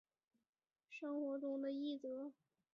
[0.89, 2.33] 生活中的準则